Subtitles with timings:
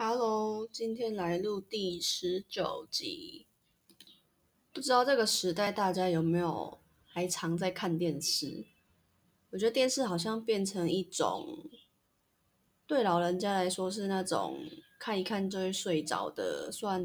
[0.00, 3.48] Hello，今天来录第十九集。
[4.72, 8.64] 不知道这个时代大家有没有还常在看电视？
[9.50, 11.68] 我觉得电视好像变成一种
[12.86, 14.60] 对老人家来说是那种
[15.00, 17.04] 看一看就会睡着的，算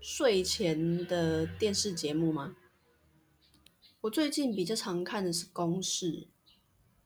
[0.00, 2.56] 睡前的电视节目吗？
[4.00, 6.12] 我最近比较常看的是《公视》，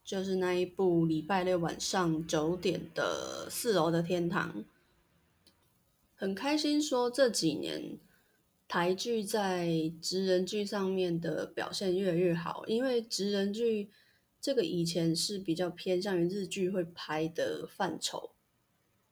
[0.03, 4.55] 就是那一部礼拜六晚上九点的《四楼的天堂》。
[6.19, 7.99] 很开心说这几年
[8.67, 13.91] 台剧在职人剧上面的表现越来越好，因为职人剧
[14.41, 18.31] 这个以前是比较偏向于日剧会拍的范畴，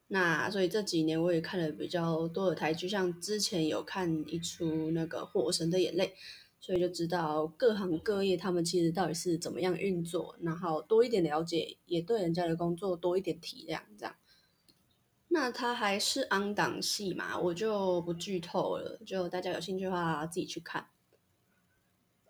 [0.08, 6.06] 那所以这几年我也看了比较多的台剧，像之前有看一出那个《火神的眼泪》，
[6.58, 14.14] 所以就知道各行各业他们其实到底是怎么样运作，然后多一点了解，也对人家的工作多一点体谅，这样。
[15.34, 20.86] 那它还是昂档戏嘛，我就不剧透了，就大家有兴趣的话自己去看。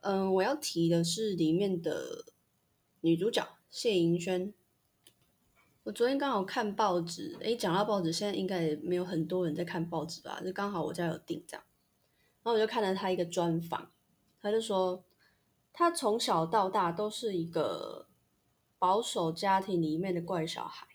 [0.01, 2.25] 嗯，我要提的是里面的
[3.03, 4.55] 女主角谢盈萱。
[5.83, 10.41] 我昨天刚好看报纸，诶，讲到报纸，现在应该也没有很多人在看报纸吧？
[10.42, 11.62] 就刚好我家有订这样，
[12.42, 13.91] 然后我就看了他一个专访，
[14.41, 15.05] 他就说
[15.75, 18.09] 他从小到大都是一个
[18.79, 20.86] 保守家庭里面的怪小孩。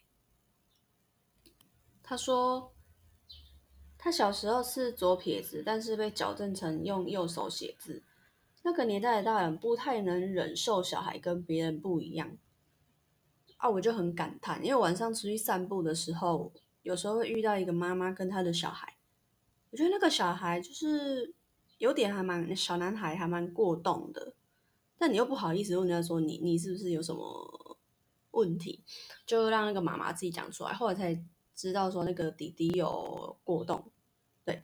[2.09, 2.73] 他说，
[3.95, 8.03] 他小时候是左撇子，但是被矫正成用右手写字。
[8.63, 12.35] 那个年代的大人不太能忍受小孩跟别人不一样。
[13.57, 18.97] 啊，我就很感叹，因为晚上出去散步的时候，有时候会遇到一个妈妈跟他的小孩。
[19.69, 21.35] 我觉得那个小孩就是
[21.77, 24.33] 有点还蛮小男孩，还蛮过动的。
[24.97, 27.77] 但你又不好意思问人家说你你是不是有什么
[28.31, 28.83] 问题，
[29.27, 31.23] 就让那个妈妈自己讲出来，后来才。
[31.59, 33.91] 知道说那个弟弟有过动，
[34.45, 34.63] 对，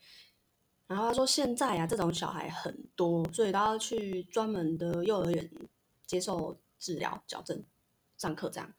[0.88, 5.52] 然后他说现在啊这种小孩很多，所以都要去专门的幼儿园
[6.08, 7.62] 接受治疗、矫正、
[8.18, 8.74] 上课这样。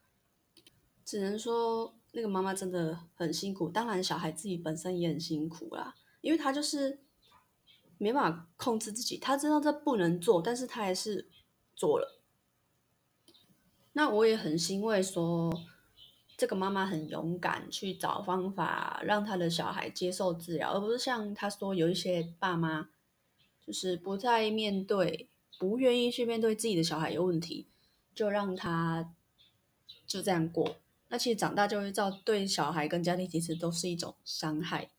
[1.04, 7.02] 只能说那个妈妈真的很辛苦，当然小孩自己本身也很辛苦啦，因为他就是
[7.98, 11.28] 没办法控制自己，他知道这不能做，但是他还是
[11.74, 12.22] 做了。
[13.92, 15.52] 那我也很欣慰说。
[16.36, 22.90] 这个妈妈很勇敢，去找方法让她的小孩接受治疗，而不是像她说有一些爸妈
[23.66, 27.66] 就是不再面对，不愿意去面对自己的小孩有问题，
[28.14, 29.14] 就让他
[30.06, 30.76] 就这样过。
[31.08, 34.90] 那其实长大就会造对小孩跟家庭其实都是一种伤害，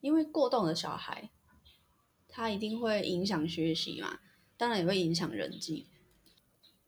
[0.00, 1.28] 因为过动的小孩
[2.26, 4.20] 他一定会影响学习嘛，
[4.56, 5.86] 当然也会影响人际。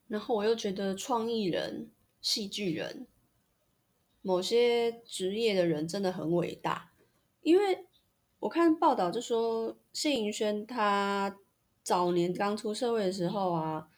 [0.08, 1.90] 然后我又觉得创意人、
[2.22, 3.06] 戏剧人。
[4.22, 6.92] 某些职业的人真的很伟大，
[7.42, 7.86] 因为
[8.38, 11.36] 我看报道就说谢盈萱她
[11.82, 13.88] 早年刚出社会的时候啊，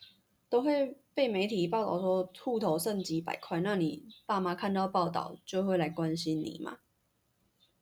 [0.48, 6.78] 都会被媒体报道说户头剩几百块，那你爸妈看到报道就会来关心你嘛，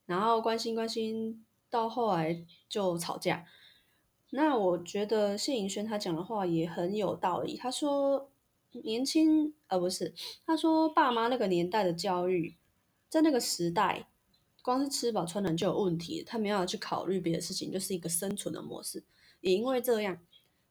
[0.05, 3.47] 然后关心关心到后来就吵架。
[4.31, 8.32] 那我觉得谢盈萱她讲的话也很有道理，她说。
[8.81, 10.15] 年轻，呃，不是，
[10.47, 12.57] 他说爸妈那个年代的教育，
[13.09, 14.09] 在那个时代，
[14.63, 19.05] 光是吃饱穿暖就有问题，他没有去考虑别的事情，就是一个生存的模式。
[19.41, 20.19] 也因为这样，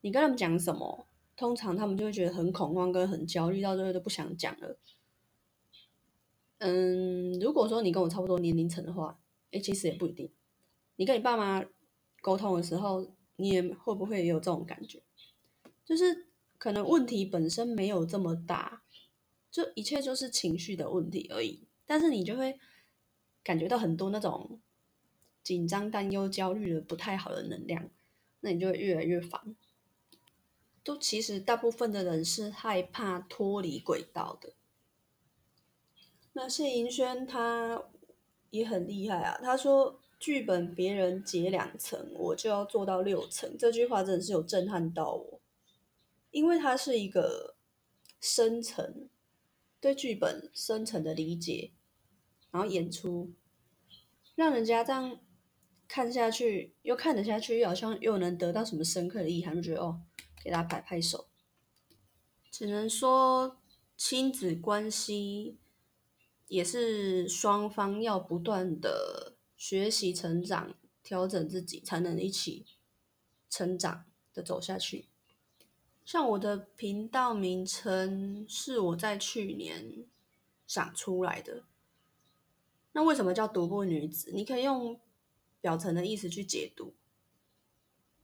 [0.01, 1.07] 你跟他们讲什么，
[1.37, 4.79] 通常他们就会觉得很恐慌跟很焦虑，到最后都不想讲了。
[6.57, 9.19] 嗯，如果说你跟我差不多年龄层的话，
[9.51, 10.31] 哎，其实也不一定。
[10.95, 11.63] 你跟你爸妈
[12.21, 15.03] 沟通的时候，你也会不会也有这种感觉？
[15.85, 16.30] 就是。
[16.61, 18.83] 可能问题本身没有这么大，
[19.49, 21.67] 就一切就是情绪的问题而已。
[21.87, 22.59] 但是你就会
[23.43, 24.61] 感觉到很多那种
[25.41, 27.89] 紧张、担忧、焦虑的不太好的能量，
[28.41, 29.55] 那你就会越来越烦。
[30.83, 34.53] 都其实大部分的人是害怕脱离轨道的。
[36.33, 37.85] 那谢盈萱他
[38.51, 43.57] 也很厉害啊，他说剧本别人解两层，我就要做到六层。
[43.57, 45.40] 这句话真的是有震撼到我。
[46.31, 47.55] 因为它是一个
[48.19, 49.09] 深层
[49.79, 51.73] 对剧本深层的理解，
[52.49, 53.33] 然后演出，
[54.35, 55.19] 让人家这样
[55.87, 60.01] 看下去，又看得下去，又好像又能得到什么深刻的意涵，就觉得哦，
[60.43, 61.29] 给他拍拍手。
[62.49, 63.61] 只能说
[63.95, 65.57] 亲子关系
[66.47, 72.65] 也是双方要不断的学习成长、调整自己，才能一起
[73.49, 75.10] 成长的走下去。
[76.03, 80.05] 像我的频道名称是我在去年
[80.67, 81.63] 想出来的，
[82.91, 84.31] 那为什么叫独步女子？
[84.33, 84.99] 你可以用
[85.61, 86.93] 表层的意思去解读。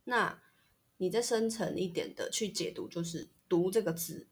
[0.06, 0.42] 那
[0.98, 4.28] 你再深层一点的去解读，就是“独”这个字，“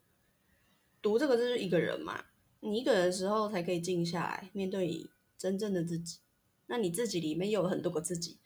[1.02, 2.26] 独”这个字是一个人嘛？
[2.62, 5.08] 你一个人的时候才可以静下来，面对
[5.38, 6.20] 真正的自己。
[6.66, 8.40] 那你自己里面有很多个自己，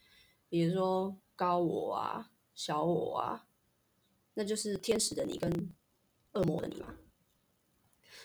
[0.50, 3.48] 比如说高我啊、小我啊，
[4.40, 5.70] 那就是天使的你跟
[6.32, 6.96] 恶魔的你嘛。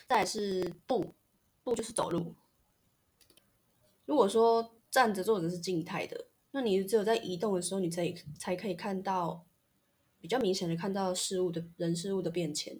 [0.07, 1.13] 再是步，
[1.61, 2.33] 步就是走路。
[4.05, 9.45] 如果说站着、坐着是静态的，那你只有在移动的时候，你才才可以看到
[10.21, 12.79] 比较明显的看到事物的人事物的变迁。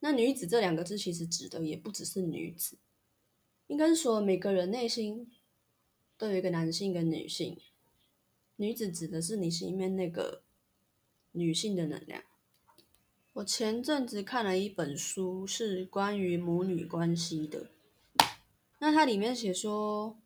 [0.00, 2.76] 那女子这两个字其实指的也不只是女子，
[3.68, 5.32] 应该是说每个人内心
[6.18, 7.58] 都有一个男性跟女性。
[8.56, 10.42] 女子指的是你心里面那个
[11.32, 12.22] 女性的能量。
[13.34, 17.68] 我前阵子看了一本书，是关于母女关系的。
[18.78, 20.16] 那它里面写说，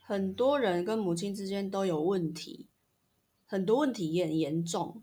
[0.00, 2.68] 很多人跟母亲之间都有问题，
[3.46, 5.02] 很多问题也很严重。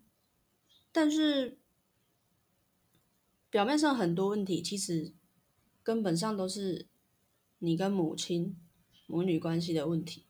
[0.93, 1.57] 但是
[3.49, 5.13] 表面上很多问题，其实
[5.83, 6.87] 根本上都是
[7.59, 8.55] 你跟母亲
[9.05, 10.25] 母女关系的问题。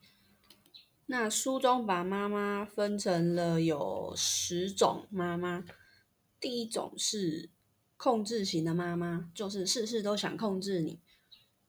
[1.06, 5.64] 那书中把妈妈分成了有十种妈妈。
[6.40, 7.50] 第一种是
[7.96, 11.00] 控制型的妈妈，就是事事都想控制你，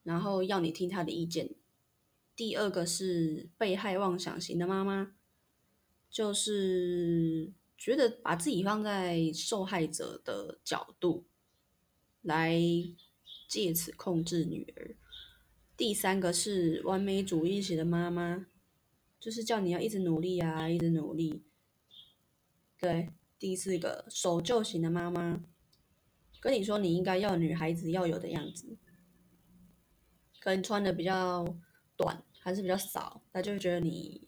[0.03, 1.55] 然后要你听她的意见。
[2.35, 5.15] 第二个是被害妄想型的妈妈，
[6.09, 11.25] 就是觉得把自己放在受害者的角度
[12.21, 12.61] 来
[13.47, 14.95] 借此控制女儿。
[15.75, 18.45] 第三个是完美主义型的妈妈，
[19.19, 21.43] 就是叫你要一直努力啊，一直努力。
[22.79, 23.09] 对。
[23.39, 25.41] 第四个守旧型的妈妈，
[26.41, 28.77] 跟你说你应该要女孩子要有的样子，
[30.41, 31.55] 可能穿的比较
[31.95, 34.27] 短还是比较少，他就会觉得你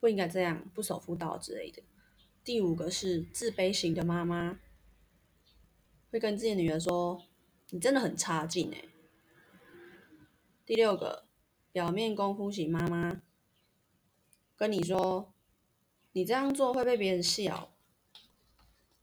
[0.00, 1.80] 不应该这样，不守妇道之类的。
[2.42, 4.58] 第五个是自卑型的妈妈，
[6.10, 7.24] 会跟自己女儿说
[7.70, 8.84] 你真的很差劲哎。
[10.66, 11.28] 第六个
[11.70, 13.22] 表面功夫型妈妈，
[14.56, 15.32] 跟你说
[16.10, 17.73] 你这样做会被别人笑。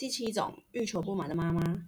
[0.01, 1.87] 第七种欲求不满的妈妈，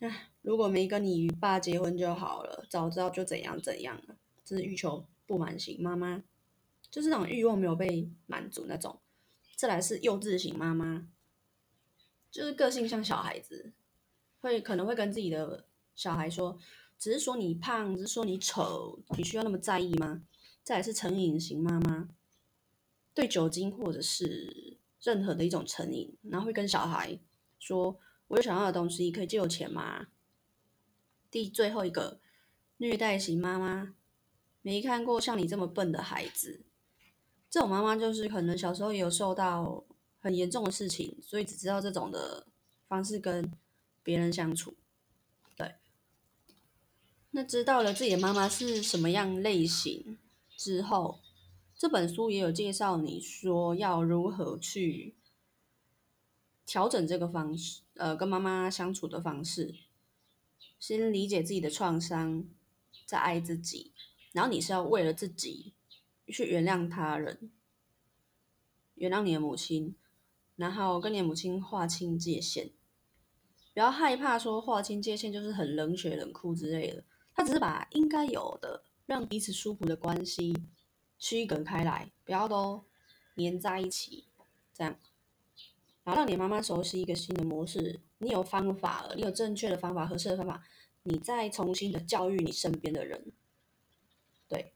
[0.00, 4.18] 唉，如果没跟你爸结婚就好了，早知道就怎样怎样了。
[4.44, 6.22] 这是欲求不满型妈妈，
[6.90, 9.00] 就是那种欲望没有被满足那种。
[9.56, 11.08] 再来是幼稚型妈妈，
[12.30, 13.72] 就是个性像小孩子，
[14.42, 15.64] 会可能会跟自己的
[15.94, 16.58] 小孩说，
[16.98, 20.22] 只是说你胖，只是说你丑，你需要那么在意吗？
[20.62, 22.10] 再来是成瘾型妈妈，
[23.14, 24.71] 对酒精或者是。
[25.02, 27.18] 任何的一种成瘾，然后会跟小孩
[27.58, 30.06] 说：“我有想要的东西，可以借我钱吗？”
[31.30, 32.20] 第最后一个
[32.76, 33.94] 虐待型妈妈，
[34.62, 36.64] 没看过像你这么笨的孩子。
[37.50, 39.84] 这种妈妈就是可能小时候也有受到
[40.20, 42.46] 很严重的事情，所以只知道这种的
[42.86, 43.52] 方式跟
[44.02, 44.74] 别人相处。
[45.56, 45.74] 对，
[47.32, 50.18] 那知道了自己的妈妈是什么样类型
[50.56, 51.18] 之后。
[51.82, 55.16] 这本书也有介绍，你说要如何去
[56.64, 59.74] 调整这个方式，呃，跟妈妈相处的方式。
[60.78, 62.44] 先理解自己的创伤，
[63.04, 63.90] 再爱自己，
[64.30, 65.74] 然后你是要为了自己
[66.28, 67.50] 去原谅他人，
[68.94, 69.96] 原谅你的母亲，
[70.54, 72.70] 然后跟你的母亲划清界限。
[73.74, 77.02] 不要害怕说划清界限就是很冷血冷酷之类的，
[77.34, 80.54] 他只是把应该有的让彼此舒服的关系。
[81.22, 82.84] 区隔开来，不要都
[83.36, 84.26] 粘在一起，
[84.74, 84.98] 这样，
[86.02, 88.00] 然后让你妈妈熟悉一个新的模式。
[88.18, 90.64] 你有方法了，你有正确的方法、合适的方法，
[91.04, 93.32] 你再重新的教育你身边的人。
[94.48, 94.74] 对，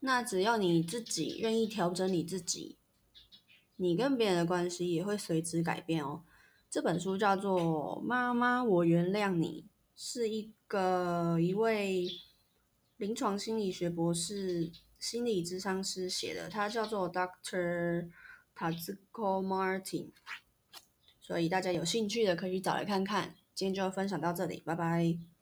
[0.00, 2.76] 那只要你自己愿意调整你自己，
[3.76, 6.24] 你跟别人的关系也会随之改变哦。
[6.68, 9.62] 这本书叫做《妈妈，我原谅你》，
[9.96, 12.06] 是一个一位。
[13.04, 18.08] 临床心理学博士、心理咨商师写的，他叫做 Doctor
[18.56, 20.12] Tazuko Martin，
[21.20, 23.34] 所以大家有兴趣的可以去找来看看。
[23.54, 25.33] 今天就分享到这里，拜拜。